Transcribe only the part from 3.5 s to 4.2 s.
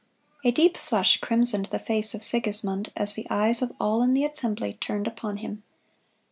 of all in